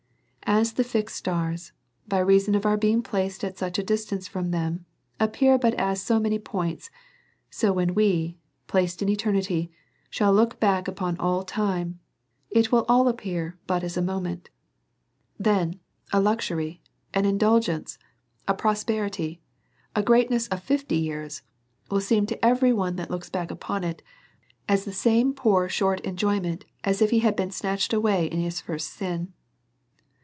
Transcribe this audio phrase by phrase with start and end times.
[0.53, 1.71] As the fixed stars,
[2.09, 4.85] by reason of our being placed at such distance from them,
[5.17, 6.89] appear but as so many points,
[7.49, 9.69] so when we are placed in eternity, and
[10.09, 12.01] shall look back upon all time,
[12.49, 14.49] it will appear but as a moment.
[15.39, 15.79] M
[16.11, 16.81] 162 A SERIOUS CALL TO A Then a luxury,
[17.21, 17.97] an indulgence,
[18.45, 19.41] a prosperity,
[19.95, 21.43] a great ness of fifty years,
[21.89, 24.01] will seem, to every one that looks back upon it,
[24.67, 28.59] as the same poor, short enjoyment, as if he had been snatched away in his
[28.59, 29.31] first sin.